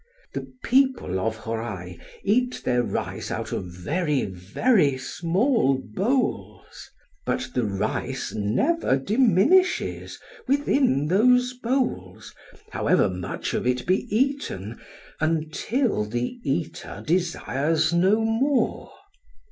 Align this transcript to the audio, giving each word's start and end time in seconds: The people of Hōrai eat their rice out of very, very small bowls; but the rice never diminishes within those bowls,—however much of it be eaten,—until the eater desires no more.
The 0.33 0.51
people 0.63 1.19
of 1.19 1.37
Hōrai 1.37 1.99
eat 2.23 2.63
their 2.65 2.81
rice 2.81 3.29
out 3.29 3.51
of 3.51 3.65
very, 3.65 4.25
very 4.25 4.97
small 4.97 5.77
bowls; 5.93 6.89
but 7.23 7.47
the 7.53 7.65
rice 7.65 8.33
never 8.33 8.97
diminishes 8.97 10.19
within 10.47 11.05
those 11.05 11.53
bowls,—however 11.53 13.09
much 13.09 13.53
of 13.53 13.67
it 13.67 13.85
be 13.85 14.07
eaten,—until 14.09 16.05
the 16.05 16.39
eater 16.43 17.03
desires 17.05 17.93
no 17.93 18.21
more. 18.21 18.91